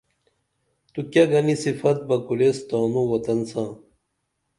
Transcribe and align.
تو 0.93 0.99
کیہ 1.11 1.29
گنی 1.31 1.55
صفت 1.63 1.97
بہ 2.07 2.15
کُریس 2.25 2.57
تانوں 2.67 3.07
وطن 3.11 3.39
ساں 3.49 3.69